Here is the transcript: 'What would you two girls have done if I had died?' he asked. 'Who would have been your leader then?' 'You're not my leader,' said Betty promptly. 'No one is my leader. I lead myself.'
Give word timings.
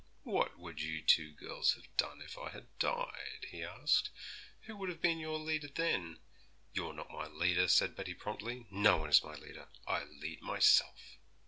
'What 0.23 0.57
would 0.57 0.81
you 0.81 1.03
two 1.03 1.31
girls 1.33 1.73
have 1.75 1.95
done 1.95 2.23
if 2.23 2.35
I 2.35 2.49
had 2.49 2.75
died?' 2.79 3.45
he 3.51 3.63
asked. 3.63 4.09
'Who 4.61 4.75
would 4.77 4.89
have 4.89 4.99
been 4.99 5.19
your 5.19 5.37
leader 5.37 5.67
then?' 5.67 6.17
'You're 6.73 6.95
not 6.95 7.11
my 7.11 7.27
leader,' 7.27 7.67
said 7.67 7.95
Betty 7.95 8.15
promptly. 8.15 8.65
'No 8.71 8.97
one 8.97 9.11
is 9.11 9.23
my 9.23 9.35
leader. 9.35 9.67
I 9.85 10.05
lead 10.05 10.41
myself.' 10.41 11.19